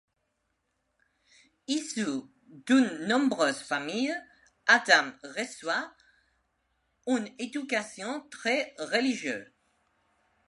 [1.67, 2.09] Issu
[2.65, 4.15] d’une nombreuse famille,
[4.65, 5.93] Adam reçoit
[7.05, 9.45] une éducation très religieuse.